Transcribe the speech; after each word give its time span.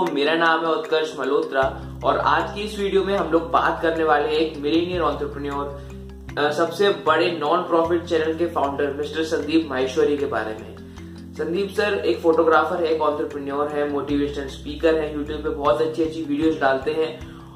दोस्तों 0.00 0.14
मेरा 0.14 0.34
नाम 0.34 0.64
है 0.64 0.70
उत्कर्ष 0.72 1.12
मल्होत्रा 1.18 1.62
और 2.04 2.18
आज 2.18 2.54
की 2.54 2.60
इस 2.60 2.78
वीडियो 2.78 3.02
में 3.04 3.16
हम 3.16 3.30
लोग 3.30 3.50
बात 3.50 3.80
करने 3.82 4.04
वाले 4.04 4.28
हैं 4.28 4.34
एक 4.34 4.56
मिलीनियर 4.56 5.00
ऑन्टरप्रन्योर 5.00 6.52
सबसे 6.52 6.88
बड़े 7.06 7.30
नॉन 7.40 7.62
प्रॉफिट 7.62 8.04
चैनल 8.04 8.34
के 8.34 8.46
फाउंडर 8.46 8.92
मिस्टर 8.92 9.24
संदीप 9.24 9.66
माहेश्वरी 9.70 10.16
के 10.16 10.26
बारे 10.26 10.56
में। 10.60 11.34
संदीप 11.34 11.70
सर, 11.70 11.94
एक 11.94 12.20
फोटोग्राफर 12.20 12.82
है, 12.84 12.92
एक 12.94 13.02
ऑन्टरप्रन्योर 13.02 13.68
है 13.68 13.88
मोटिवेशनल 13.90 14.46
स्पीकर 14.48 14.94
है 14.94 15.14
यूट्यूब 15.14 15.42
पे 15.42 15.48
बहुत 15.48 15.80
अच्छी 15.82 16.02
अच्छी 16.02 16.22
वीडियोस 16.22 16.60
डालते 16.60 16.92
हैं 16.92 17.10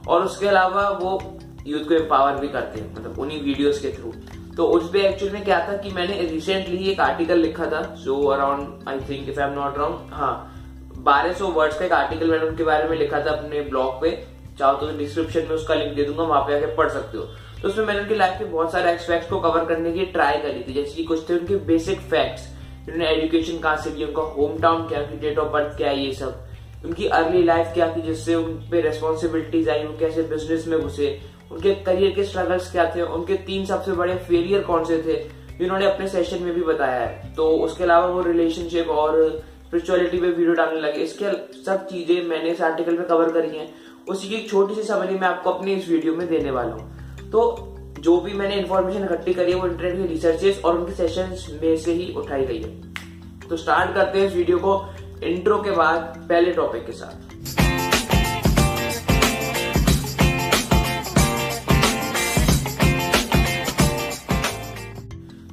और 0.09 0.25
उसके 0.25 0.49
अलावा 0.49 0.89
वो 1.01 1.19
यूथ 1.67 1.89
को 1.89 1.95
एम्पावर 1.95 2.41
भी 2.41 2.49
करते 2.49 2.81
हैं 2.81 2.95
मतलब 2.95 3.19
उन्हीं 3.21 3.43
वीडियोस 3.43 3.81
के 3.81 3.93
थ्रू 3.93 4.13
तो 4.57 4.67
उस 4.69 4.91
पे 4.93 5.07
एक्चुअल 5.09 5.33
में 5.33 5.45
क्या 5.45 5.59
था 5.69 5.77
कि 5.77 5.91
मैंने 5.91 6.21
रिसेंटली 6.27 6.91
एक 6.91 7.01
आर्टिकल 7.01 7.39
लिखा 7.39 7.67
था 7.67 7.81
जो 8.03 8.21
around 8.27 8.89
I 8.89 9.01
think 9.09 9.29
if 9.29 9.41
I 9.41 9.49
am 9.49 9.55
not 9.55 9.79
wrong 9.79 10.13
हाँ 10.13 10.35
बारह 10.97 11.33
सौ 11.33 11.49
वर्ड्स 11.49 11.79
का 11.79 11.85
एक 11.85 11.93
आर्टिकल 11.93 12.31
मैंने 12.31 12.47
उनके 12.47 12.65
बारे 12.65 12.89
में 12.89 12.97
लिखा 12.97 13.21
था 13.21 13.31
अपने 13.31 13.61
ब्लॉग 13.63 14.01
पे। 14.03 14.11
चाहो 14.59 14.77
तो 14.77 14.97
डिस्क्रिप्शन 14.99 15.41
में 15.41 15.51
उसका 15.51 15.75
लिंक 15.75 15.95
दे 15.95 16.03
दूँगा, 16.05 16.23
वहाँ 16.23 16.43
पे 16.43 16.57
आके 16.57 16.75
पढ़ 16.77 16.89
सकते 16.89 17.19
हो। 17.19 17.25
तो 17.63 17.69
उसमें 17.69 17.85
मैंने 17.87 18.01
उनकी 18.01 18.15
लाइफ 18.15 18.39
के 18.39 18.45
बहुत 18.45 18.73
सारे 18.73 18.93
एक्सपेक्ट्स 18.93 19.29
को 19.31 19.41
कवर 19.41 19.65
करने 19.65 19.93
की 19.93 20.05
ट्राई 20.07 20.39
करी 20.39 20.65
थी। 20.69 20.73
जैसे 20.73 20.95
कि 20.97 21.05
कुछ 21.05 21.29
थे 21.29 21.39
उनके 21.39 21.57
बेसिक 21.67 22.01
फैक्ट्स 22.01 22.49
उन्होंने 22.85 23.09
एजुकेशन 23.09 23.59
कहाँ 23.59 23.77
से 23.77 23.91
की 23.91 24.05
उनका 24.05 24.23
होम 24.33 24.59
टाउन 24.61 24.87
क्या 24.89 25.03
थी 25.03 25.17
डेट 25.19 25.39
ऑफ़ 25.39 25.53
बर्थ 25.53 25.77
क्या 25.77 25.89
है 25.89 26.01
ये 26.01 26.13
सब। 26.15 26.43
उनकी 26.85 27.07
अर्ली 27.09 27.43
लाइफ 27.43 27.71
क्या 27.75 27.87
थी, 27.97 28.03
जिससे 28.03 28.35
उन 28.35 28.53
पे 28.71 28.81
रेस्पॉन्सिबिलिटीज 28.81 29.69
आई, 29.69 29.85
वो 29.85 29.97
कैसे 29.99 30.23
बिज़नेस 30.23 30.67
में 30.69 30.81
घुसे। 30.81 31.19
उनके 31.53 31.75
करियर 31.85 32.13
के 32.13 32.25
स्ट्रगल्स 32.25 32.71
क्या 32.73 32.85
थे, 32.97 33.03
उनके 33.03 33.35
तीन 33.47 33.65
सबसे 33.65 33.93
बड़े 33.93 34.15
फेलियर 34.19 34.63
कौन 34.63 34.85
से 34.85 34.99
थे 34.99 35.17
जिन्होंने 35.59 35.87
अपने 35.87 36.09
सेशन 36.09 36.43
में 36.43 36.55
भी 36.55 36.63
बताया 36.63 37.01
है। 37.01 37.33
तो 37.35 37.49
उसके 37.59 37.85
अलावा 37.85 38.07
वो 38.07 38.23
रिलेशनशिप 38.23 38.89
और 38.89 39.43
स्पिरिचुअलिटी 39.75 40.19
पे 40.19 40.27
वीडियो 40.27 40.53
डालने 40.55 40.81
लगे। 40.81 41.03
इसके 41.03 41.31
सब 41.63 41.87
चीज़ें 41.87 42.29
मैंने 42.29 42.51
इस 42.51 42.61
आर्टिकल 42.63 42.97
में 42.99 43.07
कवर 43.07 43.31
करी 43.33 43.57
हैं। 43.59 43.67
उसी 44.09 44.29
की 44.29 44.41
छोटी 44.49 44.75
सी 44.75 44.83
समरी 44.83 45.15
मैं 45.15 45.27
आपको 45.29 45.51
अपनी 45.51 45.73
इस 45.75 45.89
वीडियो 45.89 46.15
में 46.15 46.27
देने 46.29 46.51
वाला 46.51 46.75
हूँ। 46.75 47.31
तो 47.31 47.41
जो 48.01 48.17
भी 48.21 48.33
मैंने 48.33 48.55
इन्फॉर्मेशन 48.55 49.05
इकट्ठी 49.05 49.35
करी 49.35 49.53
है, 49.53 49.59
वो 49.59 49.67
इंटरनेट 49.67 49.97
के 49.97 50.07
रिसर्चेस 50.07 50.61
और 50.65 50.79
उनके 50.79 50.93
सेशन 50.93 51.37
में 51.63 51.77
से 51.77 51.93
ही 51.93 52.13
उठाई 52.17 52.45
गई 52.45 52.61
है। 52.63 53.49
तो 53.49 53.57
स्टार्ट 53.57 53.95
करते 53.95 54.19
हैं 54.19 54.27
इस 54.27 54.35
वीडियो 54.35 54.59
को 54.59 54.81
इंट्रो 55.25 55.59
के 55.63 55.71
बाद, 55.73 56.27
पहले 56.29 56.53
टॉपिक 56.53 56.87
के 56.87 56.93
साथ। 56.93 57.33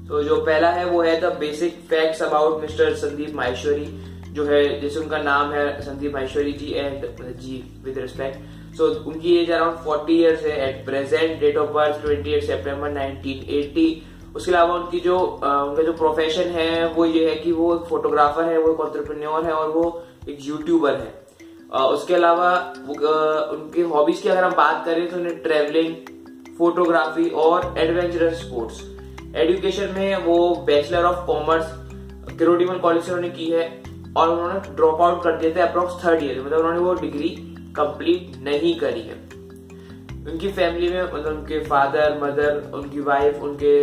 तो 0.08 0.23
जो 0.23 0.36
पहला 0.38 0.69
है, 0.69 0.86
वो 0.86 1.02
है 1.02 1.19
the 1.22 1.33
basic 1.39 1.73
facts 1.89 2.22
about 2.23 2.61
mister 2.61 2.94
Sandeep 2.95 3.36
Maheshwari 3.36 3.86
जो 4.33 4.45
है, 4.45 4.79
जैसे 4.81 4.99
उनका 4.99 5.17
नाम 5.19 5.51
है 5.51 5.81
Sandeep 5.81 6.13
Maheshwari 6.13 6.51
ji 6.53 6.71
and 6.73 7.05
ji 7.39 7.63
with 7.85 7.97
respect 7.97 8.75
so 8.77 8.85
उनकी 9.09 9.35
एज 9.37 9.51
अराउंड 9.51 9.77
40 9.85 10.09
इयर्स 10.11 10.43
है. 10.43 10.69
At 10.69 10.85
present 10.85 11.39
date 11.39 11.57
of 11.57 11.69
birth 11.71 12.05
28 12.05 12.47
सितंबर 12.47 12.91
1980 12.91 13.89
उसके 14.35 14.52
अलावा 14.52 14.75
उनकी 14.75 14.99
जो 14.99 15.17
उनका 15.17 15.83
जो 15.83 15.93
प्रोफेशन 15.93 16.49
है, 16.49 16.87
वो 16.87 17.05
ये 17.05 17.29
है 17.29 17.35
कि 17.35 17.52
वो 17.52 17.75
एक 17.75 17.81
फोटोग्राफर 17.89 18.43
है, 18.43 18.57
वो 18.57 18.73
एक 18.73 18.79
ऑन्टरप्रन्योर 18.79 19.45
है 19.45 19.53
और 19.53 19.69
वो 19.69 19.83
एक 20.29 20.37
यूट्यूबर 20.41 20.95
है. 20.95 21.19
उसके 21.73 22.13
अलावा 22.15 22.52
उनकी 22.89 23.81
हॉबीज 23.91 24.21
की 24.21 24.29
अगर 24.29 24.43
हम 24.43 24.53
बात 24.53 24.85
करें 24.85 25.07
तो 25.09 25.17
उन्हें 25.17 25.41
ट्रेवलिंग 25.43 25.95
फोटोग्राफी 26.57 27.29
और 27.41 27.73
एडवेंचरस 27.77 28.41
स्पोर्ट्स 28.41 28.81
एजुकेशन 29.35 29.93
में 29.95 30.25
वो 30.25 30.37
bachelor 30.65 31.03
of 31.05 31.25
commerce 31.27 31.65
Kirorimal 32.37 32.77
college 32.79 33.03
से 33.03 33.11
उन्होंने 33.11 33.29
की 33.35 33.49
है. 33.52 33.69
और 34.17 34.30
उन्होंने 34.30 34.59
ड्रॉप 34.76 35.02
आउट 35.02 35.23
कर 35.23 35.38
दिया 35.38 35.56
था 35.56 35.67
अप्रोक्स 35.67 36.04
थर्ड 36.06 36.23
ईयर 36.23 36.42
मतलब 36.42 36.59
उन्होंने 36.59 36.80
वो 36.80 36.94
डिग्री 36.94 37.30
कंप्लीट 37.76 38.42
नहीं 38.44 38.73
करी 38.80 39.02
है। 39.02 39.14
उनकी 40.32 40.52
फैमिली 40.52 40.89
में 40.89 41.04
मतलब 41.04 41.27
उनके 41.27 41.60
फादर 41.66 42.20
मदर 42.23 42.71
उनकी 42.73 43.00
वाइफ 43.02 43.42
उनके 43.44 43.76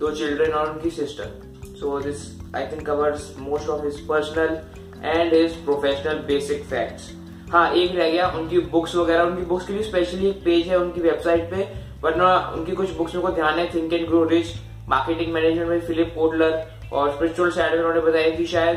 दो 0.00 0.10
चिल्ड्रन 0.10 0.52
और 0.52 0.72
उनकी 0.72 0.90
sister 0.90 1.72
so 1.80 1.98
this 2.00 2.26
I 2.56 2.66
think 2.66 2.86
covers 2.86 3.34
most 3.38 3.68
of 3.68 3.84
his 3.84 4.00
personal 4.08 4.58
and 5.04 5.32
his 5.34 5.56
professional 5.64 6.18
basic 6.26 6.64
facts 6.64 7.10
हाँ 7.50 7.70
एक 7.72 7.94
रह 7.96 8.10
गया, 8.10 8.28
उनकी 8.30 8.58
बुक्स 8.72 8.94
वगैरह। 8.96 9.22
उनकी 9.22 9.42
बुक्स 9.42 9.66
के 9.66 9.72
लिए 9.72 9.82
स्पेशली 9.82 10.28
एक 10.28 10.42
पेज 10.44 10.66
है 10.66 10.76
उनकी 10.78 11.00
वेबसाइट 11.00 11.50
पे, 11.50 11.62
वरना 12.02 12.26
उनकी 12.56 12.72
कुछ 12.72 12.90
बुक्स 12.96 13.14
में 13.14 13.22
को 13.22 13.30
ध्यान 13.30 13.58
है। 13.58 13.64
Think 13.74 13.92
and 13.92 14.06
grow 14.08 14.22
rich 14.24 14.52
marketing 14.88 15.32
management 15.32 15.68
में 15.68 15.80
फिलिप 15.80 16.12
पोडलर 16.14 16.52
और 16.92 17.10
स्पिरिचुअल 17.10 17.50
साइड 17.50 17.72
में 17.72 17.78
उन्होंने 17.78 18.00
बताया 18.00 18.30
कि 18.36 18.46
शायद 18.46 18.76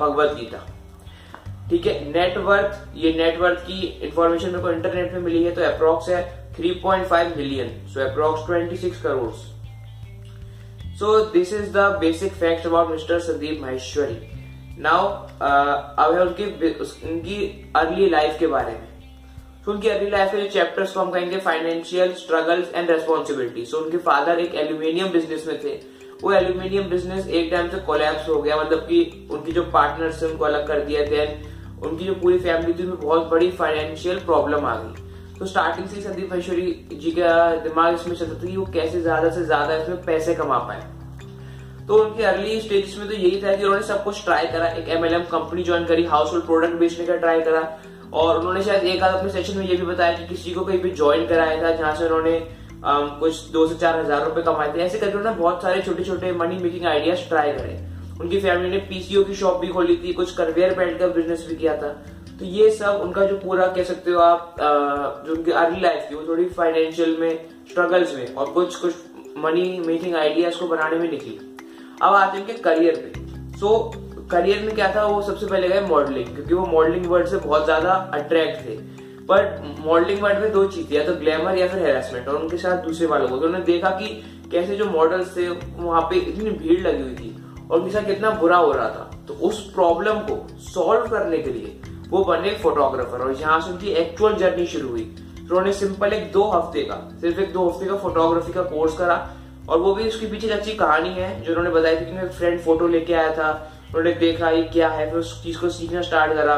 भगवत 0.00 0.36
गीता। 0.40 0.66
ठीक 1.70 1.86
है 1.86 1.92
नेटवर्थ 2.12 2.96
ये 2.96 3.12
नेटवर्थ 3.16 3.60
की 3.66 3.80
इंफॉर्मेशन 4.04 4.50
मेरे 4.50 4.62
को 4.62 4.70
इंटरनेट 4.70 5.12
में 5.12 5.20
मिली 5.20 5.42
है 5.44 5.50
तो 5.54 5.62
अप्रोक्स 5.64 6.08
है 6.08 6.22
3.5 6.56 7.36
million 7.36 7.68
so 7.88 8.00
approx 8.00 8.42
26 8.50 9.02
crore 9.02 9.30
so 10.98 11.18
this 11.32 11.52
is 11.52 11.70
the 11.72 11.86
basic 12.00 12.32
fact 12.32 12.66
about 12.66 12.90
mister 12.90 13.20
Sandeep 13.20 13.60
Maheshwari 13.60 14.18
now 14.78 15.06
अब 15.06 16.14
है 16.14 16.20
उनकी 16.20 16.44
उनकी 16.44 17.38
अर्ली 17.76 18.08
लाइफ 18.10 18.38
के 18.38 18.46
बारे 18.46 18.72
में। 18.72 18.92
तो 19.64 19.72
उनकी 19.72 19.88
अर्ली 19.88 20.10
लाइफ 20.10 20.30
के 20.30 20.48
चैप्टर्स 20.48 20.92
को 20.92 21.00
हम 21.00 21.10
कहेंगे 21.10 21.38
financial 21.40 22.12
struggles 22.14 22.74
and 22.74 22.90
responsibility 22.90 23.64
so 23.66 23.78
उनके 23.78 23.98
फादर 24.06 24.38
एक 24.40 24.54
एल्यूमिनियम 24.54 25.08
बिज़नेस 25.12 25.46
में 25.46 25.58
थे। 25.64 25.74
वो 26.24 26.32
एल्यूमिनियम 26.32 26.88
बिज़नेस 26.90 27.26
एक 27.28 27.50
टाइम 27.50 27.68
से 27.68 27.78
कोलैप्स 27.86 28.28
हो 28.28 28.40
गया 28.42 28.56
मतलब 28.56 28.78
कि 28.80 29.28
उनकी 29.30 29.52
जो 29.52 29.62
पार्टनर्स 29.72 30.22
थे, 30.22 30.26
उनको 30.26 30.44
अलग 30.44 30.66
कर 30.68 30.80
दिया 30.82 31.04
देन 31.06 31.52
उनकी 31.82 32.04
जो 32.04 32.14
पूरी 32.14 32.38
फैमिली 32.38 32.72
थी, 32.72 32.82
उनमें 32.82 33.00
बहुत 33.00 33.30
बड़ी 33.30 33.50
फाइनेंशियल 33.52 34.18
प्रॉब्लम 34.24 34.64
आ 34.66 34.74
गई। 34.76 35.38
तो 35.38 35.46
स्टार्टिंग 35.46 35.86
से 35.88 36.00
संदीप 36.00 36.32
महेश्वरी 36.32 36.72
जी 36.94 37.10
का 37.10 37.34
दिमाग 37.62 37.94
इसमें 37.94 38.14
चलता 38.14 38.34
था 38.34 38.46
कि 38.46 38.56
वो 38.56 38.64
कैसे 38.74 39.00
ज़्यादा 39.00 39.30
से 39.30 39.44
ज़्यादा 39.44 39.76
इसमें 39.76 40.04
पैसे 40.04 40.34
कमा 40.34 40.58
पाए। 40.60 40.82
तो 41.86 41.96
उनके 41.96 42.24
अर्ली 42.24 42.60
स्टेज 42.60 42.96
में 42.98 43.06
तो 43.08 43.14
यही 43.14 43.42
था 43.42 43.54
कि 43.56 43.64
उन्होंने 43.64 43.86
सब 43.86 44.04
कुछ 44.04 44.24
ट्राई 44.24 44.46
करा, 44.46 44.66
एक 44.68 44.88
एमएलएम 44.88 45.24
कंपनी 45.30 45.62
ज्वाइन 45.62 45.84
करी 45.84 46.04
हाउस 46.06 46.32
होल्ड 46.32 46.44
प्रोडक्ट 46.44 46.74
बेचने 46.76 47.06
का 47.06 47.16
ट्राई 47.16 47.40
करा, 47.42 47.62
और 48.12 48.38
उन्होंने 48.38 48.62
शायद 48.62 48.84
एक 48.86 49.02
आध 49.02 49.14
अपने 49.14 49.30
सेशन 49.32 49.58
में 49.58 49.66
ये 49.66 49.76
भी 49.76 49.86
बताया 49.86 50.18
कि 50.18 50.26
किसी 50.26 50.50
को 50.50 50.64
कहीं 50.64 50.78
भी 50.80 50.90
ज्वाइन 50.92 51.26
कराया 51.26 51.62
था, 51.62 51.70
जहाँ 51.72 51.94
से 51.96 52.04
उन्होंने 52.04 52.38
कुछ 52.84 53.50
दो 53.52 53.66
से 53.66 53.74
चार 53.76 53.98
हज़ार 53.98 54.24
रुपए 54.24 54.42
कमाए 54.42 54.72
थे। 54.74 54.80
ऐसे 54.82 54.98
करके 54.98 55.16
उन्होंने 55.18 55.38
बहुत 55.38 55.62
सारे 55.62 55.82
छोटे 55.82 56.04
छोटे 56.04 56.32
मनी 56.34 56.58
मेकिंग 56.62 56.86
आइडियाज़ 56.86 57.28
ट्राई 57.28 57.52
करे। 57.52 57.78
उनकी 58.20 58.40
फैमिली 58.40 58.70
ने 58.70 58.78
पीसीओ 58.88 59.22
की 59.24 59.34
शॉप 59.34 59.60
भी 59.60 59.68
खोली 59.68 59.96
थी 60.04 60.12
कुछ 60.12 60.34
कन्वेयर 60.36 60.74
बेल्ट 60.74 60.98
का 60.98 61.06
बिज़नेस 61.14 61.46
भी 61.48 61.56
किया 61.56 61.76
था। 61.76 61.88
तो 62.38 62.44
ये 62.44 62.70
सब 62.72 63.00
उनका 63.02 63.24
जो 63.24 63.36
पूरा 63.38 63.66
कह 63.66 63.84
सकते 63.84 64.10
हो 64.10 64.20
आप 64.20 64.54
जो 65.26 65.34
उनकी 65.34 65.50
अर्ली 65.52 65.80
लाइफ 65.80 66.10
थी 66.10 66.14
वो 66.14 66.22
थोड़ी 66.28 66.44
फाइनेंशियल 66.50 67.16
में 67.20 67.48
स्ट्रगल्स 67.70 68.14
में 68.14 68.34
और 68.34 68.50
कुछ 68.52 68.76
कुछ 68.76 68.94
मनी 69.38 69.82
मेकिंग 69.86 70.14
आइडियाज़ 70.16 70.58
को 70.58 70.66
बनाने 70.68 70.96
में 70.98 71.10
निकली। 71.10 71.38
अब 72.02 72.14
आते 72.14 72.38
हैं 72.38 72.60
करियर 72.62 72.96
पे। 72.96 73.58
सो 73.58 73.66
so, 73.66 74.30
करियर 74.30 74.62
में 74.62 74.74
क्या 74.74 74.94
था? 74.94 75.04
वो 75.06 75.22
सबसे 75.22 75.46
पहले 75.46 75.68
गए 75.68 75.80
मॉडलिंग 75.88 76.34
क्योंकि 76.34 76.54
वो 76.54 76.66
मॉडलिंग 76.66 77.06
वर्ड 77.06 77.26
से 77.28 77.36
बहुत 77.38 77.64
ज़्यादा 77.64 77.92
अट्रैक्ट 78.14 78.66
थे। 78.66 78.76
पर 79.28 79.74
मॉडलिंग 79.80 80.20
वर्ड 80.22 80.38
में 80.38 80.52
दो 80.52 80.66
चीज़ 80.66 80.90
थी 80.90 80.96
या 80.96 81.04
तो 81.04 81.14
ग्लैमर 81.14 81.58
या 81.58 81.68
फिर 81.68 81.82
हेरासमेंट 81.82 82.28
और 82.28 82.34
उनके 82.36 82.56
साथ 82.56 82.82
दूसरे 82.84 83.06
वालों 83.06 83.28
को। 83.28 83.36
तो 83.36 83.46
उन्होंने 83.46 83.64
देखा 83.66 83.90
कि 83.90 84.06
कैसे 84.52 84.76
जो 84.76 84.84
मॉडल्स 84.86 85.36
थे, 85.36 85.48
वहाँ 85.48 86.02
पे 86.02 86.16
इतनी 86.16 86.50
भीड़ 86.50 86.80
लगी 86.80 87.02
हुई 87.02 87.14
थी, 87.14 87.36
और 87.70 87.78
उनके 87.78 87.90
साथ 87.90 88.06
कितना 88.06 88.30
बुरा 88.30 88.56
हो 88.56 88.72
रहा 88.72 88.88
था। 88.88 89.10
तो 89.28 89.34
उस 89.34 89.60
प्रॉब्लम 89.74 90.18
को 90.20 90.36
सॉल्व 90.62 91.06
करने 91.08 91.38
के 91.38 91.52
लिए 91.52 91.80
वो 92.10 92.24
बने 92.24 92.48
एक 92.48 92.58
फोटोग्राफर 92.58 93.18
और 93.18 93.32
यहाँ 93.32 93.60
से 93.60 93.70
उनकी 93.70 93.90
एक्चुअल 93.92 94.34
जर्नी 94.34 94.66
शुरू 94.66 94.88
हुई। 94.88 95.04
तो 95.38 95.54
उन्होंने 95.54 95.72
सिंपल 95.72 96.12
एक 96.12 96.30
दो 96.32 96.42
हफ़्ते 96.44 96.82
का, 96.82 96.96
सिर्फ़ 97.20 97.40
एक 97.40 97.52
दो 97.52 97.68
हफ़्ते 97.68 97.86
का 97.86 97.96
फोटोग्राफी 97.96 98.52
का 98.52 98.62
कोर्स 98.62 98.96
करा, 98.98 99.16
और 99.68 99.78
वो 99.78 99.94
भी 99.94 100.08
उसके 100.08 100.26
पीछे 100.26 100.48
अच्छी 100.48 100.74
कहानी 100.74 101.08
है, 101.08 101.40
जो 101.42 101.52
उन्होंने 101.52 101.70
बताई 101.70 101.96
थी 101.96 102.06
कि 102.06 102.12
मैं 102.12 102.28
फ्रेंड 102.30 102.60
फ़ोटो 102.60 102.88
लेके 102.88 103.14
आया 103.14 103.34
था। 103.34 103.50
उन्होंने 103.88 104.12
देखा 104.12 104.50
ये 104.50 104.62
क्या 104.62 104.88
है, 104.88 105.10
फिर 105.10 105.18
उस 105.18 105.42
चीज़ 105.42 105.58
को 105.58 105.68
सीखना 105.68 106.02
स्टार्ट 106.02 106.32
करा। 106.32 106.56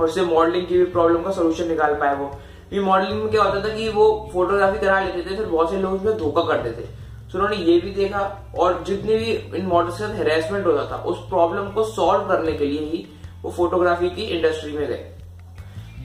और 0.00 0.06
उससे 0.06 0.22
मॉडलिंग 0.24 0.66
की 0.66 0.78
भी 0.78 0.84
प्रॉब्लम 0.92 1.22
का 1.22 1.30
सोल्यूशन 1.30 1.68
निकाल 1.68 1.94
पाए 1.94 2.16
वो। 2.16 2.30
भी 2.70 2.80
मॉडलिंग 2.80 3.22
में 3.22 3.30
क्या 3.30 3.42
होता 3.42 3.62
था 3.64 3.74
कि 3.74 3.88
वो 3.88 4.30
फोटोग्राफी 4.32 4.78
करा 4.78 5.00
लेते 5.00 5.30
थे, 5.30 5.36
फिर 5.36 5.46
बहुत 5.46 5.70
से 5.70 5.76
लोग 5.76 5.92
उसमें 5.92 6.16
धोखा 6.18 6.42
करते 6.44 6.70
थे। 6.70 6.86
तो 7.32 7.38
उन्होंने 7.38 7.56
ये 7.56 7.78
भी 7.80 7.90
देखा 7.92 8.20
और 8.58 8.82
जितने 8.86 9.16
भी 9.16 9.32
इन 9.56 9.66
मॉडल्स 9.66 9.98
के 9.98 10.04
साथ 10.04 10.14
हेरासमेंट 10.16 10.66
होता 10.66 10.84
था, 10.90 11.02
उस 11.02 11.18
प्रॉब्लम 11.28 11.70
को 11.70 11.84
सॉल्व 11.86 12.28
करने 12.28 12.52
के 12.52 12.66
लिए 12.66 12.80
ही 12.80 13.06
वो 13.42 13.50
फोटोग्राफी 13.50 14.10
की 14.10 14.22
इंडस्ट्री 14.28 14.72
में 14.72 14.86
गए। 14.88 15.06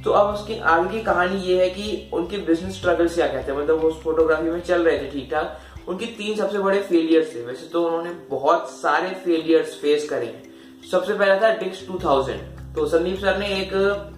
तो 0.04 0.12
अब 0.12 0.34
उसकी 0.34 0.60
आगे 0.60 0.90
की 0.90 1.04
कहानी 1.04 1.38
ये 1.42 1.62
है 1.62 1.70
कि 1.70 2.10
उनके 2.14 2.38
बिज़नेस 2.40 2.76
स्ट्रगल्स 2.76 3.16
क्या 3.16 3.28
कहते 3.28 3.52
हैं? 3.52 3.60
मतलब 3.60 3.82
वो 3.82 3.90
उस 3.90 4.02
फोटोग्राफी 4.02 4.50
में 4.50 4.62
चल 4.62 4.84
रहे 4.84 4.98
थे 4.98 5.10
ठीक 5.12 5.30
ठाक 5.32 5.88
उनके 5.88 6.06
तीन 6.18 6.36
सबसे 6.36 6.60
बड़े 6.60 6.82
फेलियर्स 6.82 7.34
थे। 7.36 7.42
वैसे 7.42 7.68
तो 7.68 7.84
उन्होंने 7.84 8.12
बहुत 8.30 8.70
सारे 8.72 9.10
फेलियर्स 9.26 9.80
फेस 9.82 10.10
करे 10.10 10.34
सबसे 10.92 11.14
पहला 11.14 11.40
था 11.42 11.54
डिक्स 11.56 11.88
2000 11.88 12.55
तो 12.76 12.86
संदीप 12.86 13.20
सर 13.20 13.38
ने 13.38 13.48
एक 13.60 13.70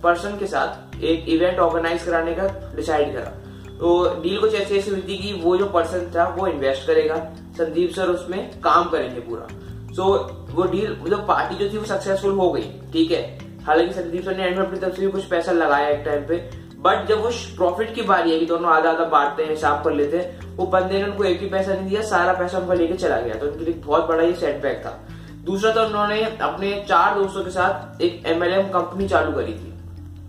पर्सन 0.04 0.38
के 0.38 0.48
साथ 0.48 1.04
एक 1.04 1.28
इवेंट 1.30 1.60
ऑर्गेनाइज 1.60 2.04
कराने 2.04 2.34
का 2.34 2.48
डिसाइड 2.76 3.14
करा। 3.14 3.32
तो 3.80 4.22
डील 4.22 4.40
कुछ 4.40 4.56
ऐसी 4.56 4.78
ऐसी 4.78 4.92
हुई 4.92 5.02
थी 5.02 5.18
कि 5.18 5.34
वो 5.34 5.58
जो 5.58 5.66
पर्सन 5.66 6.12
था 6.16 6.28
वो 6.38 6.48
इन्वेस्ट 6.48 6.88
करेगा। 6.88 7.16
संदीप 7.58 7.92
सर 7.92 8.10
उसमें 8.10 8.60
काम 8.62 8.90
करेंगे 8.90 9.20
पूरा। 9.20 9.48
सो 9.94 10.04
so, 10.04 10.56
वो 10.56 10.64
डील 10.64 10.98
मतलब 11.02 11.28
पार्टी 11.28 11.56
जो 11.56 11.74
थी 11.74 11.78
वो 11.78 11.86
सक्सेसफुल 11.86 12.32
हो 12.32 12.52
गई 12.52 12.70
ठीक 12.94 13.12
है? 13.12 13.22
हालाँकि 13.66 13.94
संदीप 13.94 14.24
सर 14.24 14.38
ने 14.38 14.44
एंड 14.44 14.58
में 14.58 14.66
अपनी 14.66 14.80
तरफ़ 14.80 14.96
से 14.96 15.02
भी 15.02 15.12
कुछ 15.12 15.26
पैसा 15.26 15.52
लगाया 15.52 15.90
एक 15.90 16.06
टाइम 16.06 16.26
पे। 16.26 16.38
बट 16.80 17.08
जब 17.08 17.22
वो 17.22 17.30
प्रॉफिट 17.58 17.94
की 17.96 18.02
बारी 18.02 18.32
है 18.32 18.40
कि 18.40 18.46
दोनों 18.46 18.72
आधा 18.72 18.90
आधा 18.90 19.06
बांटते 19.06 19.44
हैं 19.44 19.50
हिसाब 19.50 19.84
कर 19.84 19.94
लेते 19.94 20.18
हैं 20.18 20.56
वो 20.56 20.66
बंदे 20.66 20.98
ने 20.98 21.04
उनको 21.04 21.24
एक 21.24 21.40
भी 21.40 21.50
पैसा 21.50 21.74
नहीं 21.74 21.90
दिया 21.90 22.02
सारा 22.02 22.34
पैसा 22.34 22.58
उनका 22.58 22.74
लेके 22.74 22.94
चला 22.94 23.20
गया। 23.20 23.36
तो 23.36 23.48
उनके 23.48 23.66
लिए 23.66 23.74
बहुत 23.74 24.08
बड़ा 24.08 24.24
ये 24.24 24.34
सेटबैक 24.34 24.82
था। 24.86 25.07
दूसरा 25.48 25.72
तो 25.72 25.84
उन्होंने 25.86 26.22
अपने 26.24 26.72
चार 26.88 27.16
दोस्तों 27.16 27.44
के 27.44 27.52
साथ 27.52 28.02
एक 28.02 28.26
एमएलएम 28.28 28.68
कंपनी 28.70 29.08
चालू 29.08 29.32
करी 29.32 29.54
थी। 29.54 29.74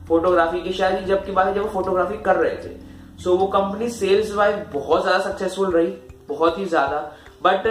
फोटोग्राफी 0.09 0.61
की 0.63 0.73
शायद 0.73 1.07
जब 1.07 1.25
की 1.25 1.33
बात 1.33 1.47
है 1.47 1.55
जब 1.55 1.63
वो 1.63 1.69
फोटोग्राफी 1.71 2.19
कर 2.25 2.37
रहे 2.37 2.57
थे। 2.57 2.77
सो 3.23 3.37
वो 3.37 3.47
कंपनी 3.49 3.89
सेल्स 3.91 4.35
वाइज 4.35 4.57
बहुत 4.75 5.03
ज़्यादा 5.03 5.19
सक्सेसफुल 5.21 5.71
रही 5.73 5.93
बहुत 6.29 6.59
ही 6.59 6.65
ज़्यादा। 6.67 7.01
बट 7.43 7.67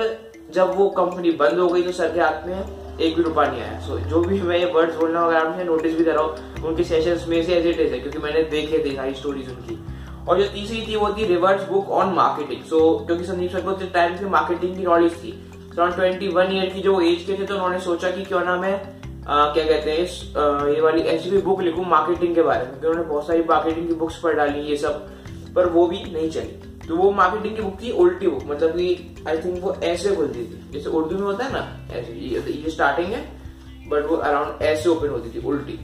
जब 0.53 0.75
वो 0.77 0.89
कंपनी 0.97 1.31
बंद 1.39 1.59
हो 1.59 1.67
गई 1.67 1.83
तो 1.83 1.91
सर 1.93 2.13
के 2.13 2.21
हाथ 2.21 2.45
में 2.47 2.99
एक 2.99 3.15
भी 3.15 3.21
रुपया 3.23 3.45
नहीं 3.45 3.61
आया। 3.61 3.79
सो 3.79 3.93
so, 3.93 4.05
जो 4.09 4.21
भी 4.21 4.41
मैं 4.41 4.57
ये 4.57 4.71
वर्ड्स 4.73 4.95
बोलना 4.95 5.25
वगैरह 5.27 5.49
मुझे 5.49 5.63
नोटिस 5.63 5.97
भी 5.97 6.03
कर 6.03 6.15
रहा 6.15 6.23
हूँ 6.23 6.65
उनके 6.67 6.83
सेशंस 6.83 7.25
में 7.27 7.43
से 7.43 7.53
एज 7.53 7.65
इट 7.67 7.79
इज़ 7.79 7.93
है 7.93 7.99
क्योंकि 7.99 8.19
मैंने 8.19 8.43
देखे 8.51 8.95
सारी 8.95 9.13
स्टोरीज 9.15 9.49
उनकी। 9.49 9.79
और 10.27 10.41
जो 10.41 10.47
तीसरी 10.49 10.85
थी 10.87 10.95
वो 10.95 11.09
थी 11.17 11.25
reverse 11.25 11.67
book 11.69 11.89
on 11.93 12.13
marketing 12.13 12.63
so 12.65 12.79
क्योंकि 13.05 13.25
संदीप 13.25 13.51
सर 13.51 13.61
को 13.61 13.73
टाइम 13.93 14.17
की 14.17 14.25
मार्केटिंग 14.27 14.75
की 14.77 14.83
नॉलेज 14.83 15.13
थी। 15.15 15.31
ट्वेंटी 15.85 16.27
वन 16.29 16.51
ईयर 16.51 16.69
की 16.69 16.81
जो 16.81 16.99
एज 17.01 17.23
के 17.23 17.33
थे 17.33 17.45
तो 17.45 17.53
उन्होंने 17.53 17.79
सोचा 17.79 18.11
कि 18.11 18.23
क्यों 18.25 18.43
ना 18.45 18.55
मैं 18.57 18.73
आ, 19.27 19.53
क्या 19.53 19.63
कहते 19.65 19.91
हैं 19.91 20.73
ये 20.73 20.81
वाली 20.81 21.01
ऐसी 21.13 21.29
भी 21.29 21.37
बुक 21.41 21.61
लिखूं 21.61 21.85
मार्केटिंग 21.85 22.35
के 22.35 22.41
बारे 22.43 22.65
में 22.65 22.71
उन्होंने 22.71 23.03
बहुत 23.03 23.27
सारी 23.27 23.43
मार्केटिंग 23.49 23.87
की 23.87 23.93
बुक्स 23.95 24.17
पढ़ 24.19 24.35
डाली 24.35 24.59
ये 24.59 24.77
सब 24.77 25.07
पर 25.55 25.65
वो 25.69 25.85
भी 25.87 26.03
नहीं 26.03 26.29
चली। 26.29 26.87
तो 26.87 26.95
वो 26.95 27.11
मार्केटिंग 27.11 27.55
की 27.55 27.61
बुक 27.61 27.81
थी 27.81 27.91
उल्टी 28.03 28.27
बुक 28.27 28.43
मतलब 28.49 28.77
कि 28.77 29.15
आई 29.27 29.37
थिंक 29.37 29.63
वो 29.63 29.75
ऐसे 29.83 30.15
खुलती 30.15 30.39
थी। 30.41 30.71
जैसे 30.73 30.89
उर्दू 30.89 31.15
में 31.15 31.23
होता 31.23 31.45
है 31.45 31.51
ना 31.53 31.65
ऐसे 31.93 32.13
ये, 32.13 32.39
ये 32.51 32.69
स्टार्टिंग 32.69 33.13
है 33.13 33.21
बट 33.89 34.05
वो 34.05 34.15
अराउंड 34.17 34.61
ऐसे 34.63 34.89
ओपन 34.89 35.09
होती 35.09 35.29
थी 35.29 35.45
उल्टी 35.45 35.79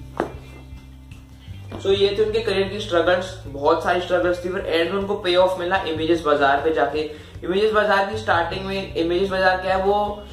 सो 1.73 1.89
so, 1.89 1.95
ये 1.95 2.15
थे 2.17 2.23
उनके 2.23 2.39
करियर 2.39 2.67
की 2.69 2.79
स्ट्रगल्स 2.79 3.33
बहुत 3.47 3.83
सारी 3.83 4.01
स्ट्रगल्स 4.01 4.43
थी 4.45 4.49
फिर 4.49 4.65
एंड 4.65 4.93
उनको 4.95 5.15
पे 5.19 5.35
ऑफ़ 5.35 5.59
मिला 5.59 5.77
इमेजेस 5.85 6.21
बाज़ार 6.25 6.61
पे 6.63 6.73
जाके। 6.73 7.09
इमेजेस 7.43 7.71
बाज़ार 7.73 8.09
की 8.09 8.17
स्टार्टिंग 8.17 8.65
में 8.65 8.95
इमेजेस 8.95 9.29
बाज़ार 9.29 9.61
क्या 9.61 9.75
है, 9.75 9.83
वो 9.83 10.23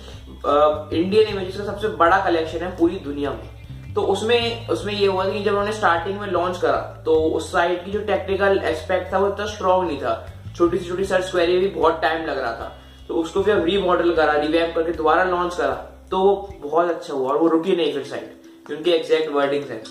इंडियन 0.95 1.29
इमेजेस 1.29 1.57
का 1.57 1.65
सबसे 1.65 1.89
बड़ा 1.97 2.19
कलेक्शन 2.25 2.59
है 2.59 2.77
पूरी 2.77 2.97
दुनिया 3.05 3.31
में। 3.31 3.49
तो 3.95 4.03
उसमें 4.09 4.69
उसमें 4.69 4.93
ये 4.95 5.07
हुआ 5.07 5.25
कि 5.25 5.41
जब 5.41 5.51
उन्होंने 5.51 5.73
स्टार्टिंग 5.75 6.21
में 6.21 6.27
लॉन्च 6.29 6.59
करा 6.59 6.81
तो 7.05 7.15
उस 7.15 7.51
साइट 7.53 7.85
की 7.85 7.91
जो 7.91 8.01
टेक्निकल 8.07 8.59
एस्पेक्ट 8.67 9.13
था 9.13 9.19
वो 9.19 9.29
इतना 9.29 9.47
स्ट्रॉन्ग 9.49 9.89
नहीं 9.89 9.99
था। 9.99 10.13
छोटी 10.57 10.79
सी 10.79 10.89
छोटी 10.89 11.05
सर्च 11.05 11.31
क्वेरी 11.31 11.59
भी 11.59 11.69
बहुत 11.71 12.01
टाइम 12.03 12.25
लग 12.27 12.39
रहा 12.39 12.53
था। 12.55 12.73
तो 13.09 13.15
उसको 13.17 13.43
फिर 13.43 13.57
रीमॉडल 13.61 14.15
करा 14.15 14.33
रिवैप 14.35 14.75
करके 14.75 14.93
दोबारा 14.95 15.25
लॉन्च 15.27 15.55
करा 15.55 15.75
तो 16.11 16.19
वो 16.19 16.35
बहुत 16.63 16.91
अच्छा 16.91 17.13
हुआ 17.15 17.33
और 17.33 17.39
वो 17.39 17.49
रुकी 17.49 17.77
नहीं 17.77 17.93
फिर 17.93 18.05
साइट 18.05 18.71
उनके 18.71 18.91
एग्जैक्ट 18.91 19.33
वर्डिंग 19.33 19.65
है। 19.65 19.83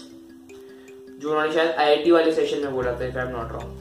जो 1.19 1.29
उन्होंने 1.29 1.51
शायद 1.53 1.69
आईआईटी 1.69 2.11
वाले 2.11 2.31
सेशन 2.33 2.63
में 2.63 2.73
बोला 2.73 2.91
था 2.91 3.05
if 3.05 3.17
I 3.17 3.25
am 3.25 3.31
not 3.31 3.51
wrong 3.51 3.78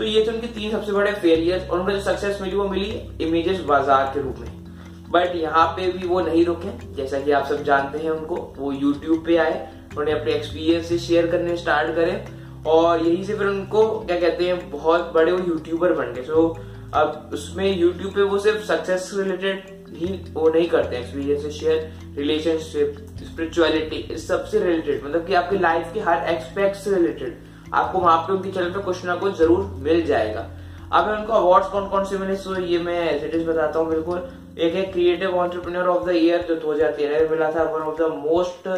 so 0.00 0.04
ये 0.04 0.20
थे 0.26 0.30
उनके 0.30 0.46
तीन 0.48 0.70
सबसे 0.70 0.92
बड़े 0.92 1.10
फेलियर 1.12 1.66
और 1.70 1.78
उनको 1.78 1.92
जो 1.92 2.00
सक्सेस 2.00 2.38
मिली 2.42 2.56
वो 2.56 2.68
मिली 2.68 2.86
इमेजेस 3.24 3.58
बाज़ार 3.62 4.04
के 4.14 4.20
रूप 4.20 4.38
में। 4.38 5.10
बट 5.10 5.34
यहाँ 5.36 5.66
पे 5.76 5.90
भी 5.92 6.06
वो 6.08 6.20
नहीं 6.20 6.44
रुके, 6.44 6.70
जैसा 6.94 7.18
कि 7.20 7.30
आप 7.30 7.46
सब 7.46 7.62
जानते 7.64 7.98
हैं 7.98 8.10
उनको, 8.10 8.36
वो 8.58 8.70
यूट्यूब 8.72 9.24
पे 9.26 9.36
आए, 9.36 9.58
उन्होंने 9.90 10.12
अपने 10.12 10.32
एक्सपीरियंस 10.32 10.88
से 10.88 10.98
शेयर 10.98 11.26
करने 11.30 11.56
स्टार्ट 11.56 11.94
करे 11.96 12.24
और 12.66 13.02
यहीं 13.02 13.24
से 13.24 13.34
फिर 13.34 13.46
उनको, 13.46 13.82
क्या 14.00 14.18
कहते 14.20 14.44
हैं, 14.44 14.70
बहुत 14.70 15.12
बड़े 15.14 15.32
वो 15.32 15.38
यूट्यूबर 15.38 15.92
बन 15.92 16.12
गए। 16.14 16.22
सो 16.22 16.46
अब 16.94 17.30
उसमें 17.34 17.66
यूट्यूब 17.70 18.14
पे 18.14 18.22
वो 18.22 18.38
सिर्फ़ 18.38 18.64
सक्सेस 18.66 19.10
रिलेटेड 19.14 19.68
ही 19.96 20.12
वो 20.32 20.48
नहीं 20.48 20.68
करते 20.68 20.96
एक्सपीरियंस 20.96 21.46
शेयर 21.58 22.16
रिलेशनशिप 22.16 22.96
स्पिरिचुअलिटी 23.22 23.96
इस 24.14 24.26
सबसे 24.28 24.64
रिलेटेड 24.64 25.04
मतलब 25.04 25.26
कि 25.26 25.34
आपकी 25.34 25.58
लाइफ 25.58 25.92
के 25.94 26.00
हर 26.00 26.28
एक्सपेक्ट 26.34 26.76
से 26.78 26.94
रिलेटेड 26.94 27.38
आपको 27.72 27.98
वहाँ 27.98 28.18
पे 28.18 28.32
उनके 28.32 28.50
चैनल 28.50 28.70
पे 28.70 28.82
कुछ 28.82 29.04
ना 29.04 29.14
कुछ 29.16 29.36
ज़रूर 29.38 29.64
मिल 29.82 30.04
जाएगा। 30.06 30.46
अब 30.92 31.08
उनको 31.10 31.32
अवार्ड्स 31.32 31.68
कौन 31.68 31.88
कौन 31.88 32.04
से 32.04 32.18
मिले 32.18 32.36
सो 32.36 32.54
ये 32.56 32.78
मैं 32.80 33.00
एज 33.10 33.46
बताता 33.48 33.78
हूँ 33.78 33.88
बिल्कुल। 33.88 34.28
एक 34.58 34.74
है 34.74 34.82
creative 34.84 35.36
entrepreneur 35.38 35.88
of 35.88 36.04
the 36.06 36.14
year 36.16 36.42
जो 36.48 36.56
2013 36.60 37.20
में 37.20 37.30
मिला 37.30 37.50
था 37.52 37.62
one 37.64 37.82
of 37.82 37.98
the 37.98 38.10
most 38.16 38.68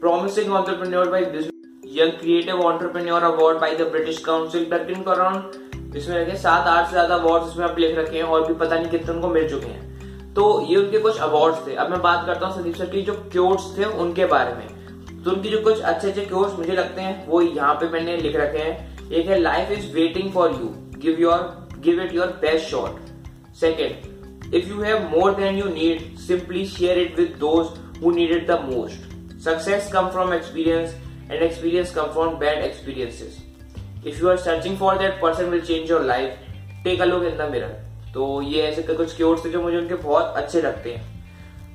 promising 0.00 0.52
entrepreneur 0.52 1.08
by 1.10 1.22
young 1.92 2.12
creative 2.20 2.60
entrepreneur 2.62 3.22
award 3.22 3.58
by 3.58 3.76
the 3.76 3.88
British 3.90 4.18
council 4.24 4.64
around 5.08 5.96
इसमें 5.96 6.16
रखे 6.16 6.36
सात, 6.36 6.66
आठ 6.66 6.86
से 6.86 6.92
ज़्यादा 6.92 7.14
अवार्ड 7.14 7.44
इसमें 7.48 7.64
आप 7.64 7.78
लिख 7.78 7.96
रखे 7.98 8.16
हैं, 8.16 8.24
और 8.24 8.46
भी 8.46 8.54
पता 8.54 8.76
नहीं 8.76 8.90
कितने 8.90 9.12
उनको 9.12 9.28
मिल 9.28 9.48
चुके 9.50 9.66
हैं। 9.66 10.32
तो 10.34 10.44
ये 10.68 10.76
उनके 10.76 10.98
कुछ 10.98 11.18
अवार्ड 11.20 11.66
थे। 11.66 11.74
अब 11.74 11.90
मैं 11.90 12.00
बात 12.02 12.24
करता 12.26 12.46
हूँ 12.46 12.54
संदीप 12.54 12.74
सर 12.74 12.86
की 12.86 13.02
जो 13.02 13.12
क्योर्स 13.32 13.74
थे 13.78 13.84
उनके 13.84 14.26
बारे 14.26 14.54
में। 14.54 14.68
तो 15.24 15.30
उनके 15.30 15.48
जो 15.48 15.60
कुछ 15.62 15.80
अच्छे 15.80 16.08
अच्छे 16.08 16.24
कोर्स 16.26 16.58
मुझे 16.58 16.72
लगते 16.72 17.00
हैं, 17.00 17.26
वो 17.26 17.40
यहाँ 17.42 17.74
पे 17.74 17.88
मैंने 17.88 18.16
लिख 18.16 18.36
रखे 18.36 18.58
हैं। 18.58 19.10
एक 19.10 19.26
है 19.26 19.38
life 19.38 19.70
is 19.70 19.92
waiting 19.94 20.32
for 20.32 20.50
you 20.50 20.68
give 20.98 21.20
your 21.20 21.38
give 21.84 22.00
it 22.02 22.14
your 22.14 22.26
best 22.40 22.68
shot 22.68 23.54
second 23.60 24.54
if 24.54 24.68
you 24.68 24.80
have 24.82 25.08
more 25.10 25.34
than 25.34 25.58
you 25.58 25.64
need 25.64 26.16
simply 26.18 26.66
share 26.66 26.98
it 26.98 27.18
with 27.18 27.36
do 27.40 27.52
it 28.18 28.46
the 28.46 28.60
most 28.64 29.40
success 29.44 29.90
come 29.92 30.08
from 30.08 30.32
experience 30.34 30.94
and 31.30 31.42
experience 31.42 31.94
come 31.94 32.12
from 32.12 32.36
bad 32.38 32.64
experiences 32.64 33.38
if 34.06 34.20
you 34.20 34.28
are 34.28 34.36
searching 34.36 34.76
for 34.78 34.98
that 34.98 35.20
person 35.22 35.44
will 35.44 35.60
change 35.60 35.90
your 35.90 36.04
life 36.04 36.38
take 36.84 37.00
a 37.00 37.04
look 37.04 37.24
in 37.24 37.36
the 37.38 37.50
mirror 37.52 37.82
तो 38.14 38.40
ये 38.42 38.62
ऐसे 38.62 38.82
कुछ 38.82 39.16
cures 39.16 39.44
थे 39.44 39.50
जो 39.50 39.62
मुझे 39.62 39.76
उनके 39.76 39.94
बहुत 39.94 40.34
अच्छे 40.36 40.62
लगते 40.62 40.90
हैं। 40.92 41.13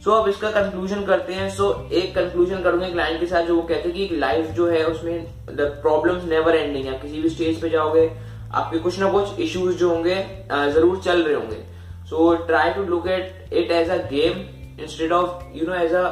सो 0.04 0.12
अब 0.12 0.28
इसका 0.30 0.50
कंक्लूजन 0.52 1.04
करते 1.06 1.34
हैं। 1.34 1.50
सो 1.52 1.66
एक 1.92 2.14
कंक्लूजन 2.16 2.62
करूँगा 2.64 2.90
क्लाइंट 2.90 3.20
के 3.20 3.26
साथ 3.26 3.46
जो 3.46 3.56
वो 3.56 3.62
कहते 3.64 3.90
हैं 3.90 4.08
कि 4.08 4.16
लाइफ 4.18 4.52
जो 4.58 4.68
है, 4.68 4.84
उसमें 4.86 5.26
प्रॉब्लम्स 5.50 6.24
नेवर 6.26 6.56
एंडिंग 6.56 6.86
है। 6.86 7.00
किसी 7.00 7.22
भी 7.22 7.30
स्टेज 7.30 7.62
पे 7.62 7.70
जाओगे, 7.70 8.10
आपके 8.54 8.80
कुछ 8.80 9.00
ना 9.00 9.12
कुछ 9.12 9.40
इश्यूज़ 9.40 9.78
जो 9.78 9.90
होंगे 9.90 10.16
ज़रूर 10.74 11.02
चल 11.02 11.24
रहे 11.24 11.36
होंगे। 11.36 11.64
So 12.10 12.34
try 12.48 12.72
to 12.74 12.84
look 12.86 13.08
at 13.10 13.54
it 13.54 13.72
as 13.72 13.90
a 13.90 13.98
game 14.10 14.40
instead 14.84 15.12
of 15.12 15.58
you 15.58 15.66
know 15.68 15.74
as 15.76 15.94
a 15.94 16.08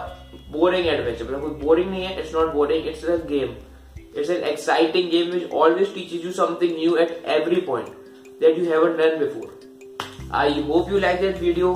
boring 0.51 0.87
adventure 0.87 1.25
मतलब 1.25 1.41
कोई 1.41 1.65
बोरिंग 1.65 1.89
नहीं 1.89 2.03
है 2.03 2.19
it's 2.19 2.33
not 2.35 2.53
boring 2.53 2.87
it's 2.87 3.05
a 3.05 3.15
game 3.29 3.55
it's 4.17 4.29
an 4.29 4.43
exciting 4.43 5.09
game 5.11 5.31
which 5.31 5.51
always 5.53 5.93
teaches 5.93 6.25
you 6.25 6.31
something 6.33 6.75
new 6.77 6.95
at 6.97 7.23
every 7.35 7.61
point 7.61 7.87
that 8.41 8.57
you 8.59 8.65
have 8.65 8.85
done 8.97 9.17
before 9.19 10.29
I 10.35 10.63
hope 10.67 10.91
you 10.91 10.99
like 10.99 11.21
that 11.21 11.41
video 11.41 11.73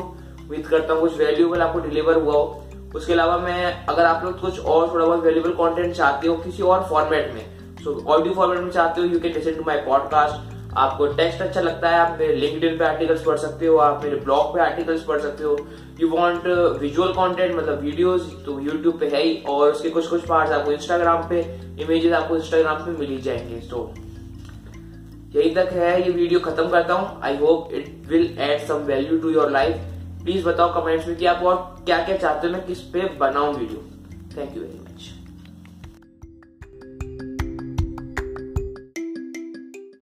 उम्मीद 0.51 0.67
करता 0.67 0.93
हूँ 0.93 1.01
कुछ 1.01 1.17
valuable 1.17 1.61
आपको 1.61 1.79
deliver 1.79 2.15
हुआ 2.15 2.33
हो। 2.33 2.63
उसके 2.95 3.13
अलावा 3.13 3.37
मैं, 3.37 3.85
अगर 3.85 4.05
आप 4.05 4.23
लोग 4.25 4.39
कुछ 4.39 4.59
और 4.61 4.89
थोड़ा 4.93 5.05
बहुत 5.05 5.23
वैल्यूबल 5.23 5.51
कंटेंट 5.55 5.93
चाहते 5.95 6.27
हो 6.27 6.35
किसी 6.37 6.63
और 6.63 6.83
फॉर्मेट 6.89 7.31
में 7.33 7.45
सो 7.83 7.93
ऑडियो 8.07 8.33
फॉर्मेट 8.33 8.59
में 8.59 8.71
चाहते 8.71 9.01
हो 9.01 9.07
you 9.07 9.19
can 9.19 9.33
listen 9.33 9.53
to 9.53 9.63
my 9.67 9.77
podcast 9.85 10.49
आपको 10.77 11.05
टेक्स्ट 11.07 11.41
अच्छा 11.41 11.61
लगता 11.61 11.89
है, 11.89 11.99
आप 11.99 12.17
मेरे 12.19 12.35
लिंक्डइन 12.35 12.77
पे 12.77 12.85
आर्टिकल्स 12.85 13.23
पढ़ 13.23 13.37
सकते 13.37 13.67
हो, 13.67 13.77
आप 13.77 14.03
मेरे 14.03 14.15
ब्लॉग 14.17 14.53
पे 14.53 14.59
आर्टिकल्स 14.61 15.03
पढ़ 15.03 15.19
सकते 15.19 15.43
हो। 15.43 15.57
यू 16.01 16.09
वांट 16.09 16.47
विजुअल 16.81 17.13
कंटेंट 17.13 17.55
मतलब 17.55 17.79
वीडियोस 17.81 18.29
तो 18.45 18.59
यूट्यूब 18.59 18.99
पे 18.99 19.07
है 19.07 19.21
ही, 19.23 19.35
और 19.49 19.71
उसके 19.71 19.89
कुछ 19.89 20.07
कुछ 20.07 20.25
पार्ट्स 20.27 20.53
आपको 20.53 20.71
इंस्टाग्राम 20.71 21.27
पे 21.29 21.39
इमेजेस 21.81 22.13
आपको 22.13 22.35
इंस्टाग्राम 22.35 22.85
पे 22.85 22.97
मिल 22.99 23.09
ही 23.09 23.21
जाएँगे 23.21 23.59
तो 23.69 23.91
यही 25.35 25.53
तक 25.55 25.69
है, 25.71 26.01
ये 26.01 26.11
वीडियो 26.11 26.39
खत्म 26.41 26.69
करता 26.69 26.93
हूँ। 26.93 27.19
I 27.23 27.37
hope 27.37 27.73
it 27.73 28.05
will 28.09 28.35
add 28.39 28.67
some 28.67 28.85
value 28.85 29.17
to 29.19 29.29
your 29.29 29.51
life 29.51 29.87
please 30.23 30.45
बताओ 30.45 30.73
कमेंट्स 30.73 31.07
में 31.07 31.15
कि 31.17 31.25
आप 31.25 31.43
और 31.43 31.55
क्या 31.85 32.03
क्या 32.05 32.17
चाहते 32.17 32.47
हो, 32.47 32.53
मैं 32.53 32.65
किस 32.65 32.81
पे 32.93 33.07
बनाऊँ 33.17 33.53
video 33.55 33.83
thank 34.37 34.55
you 34.55 34.61
very 34.61 34.73
much 34.73 34.80